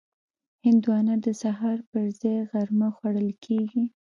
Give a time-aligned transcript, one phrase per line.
[0.65, 3.83] هندوانه د سهار پر ځای غرمه خوړل کېږي.